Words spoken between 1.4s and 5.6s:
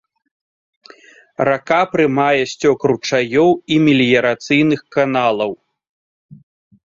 Рака прымае сцёк ручаёў і меліярацыйных каналаў.